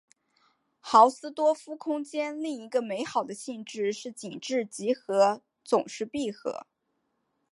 [0.79, 6.37] 豪斯多夫空间另一个美好的性质是紧致集合总是闭集。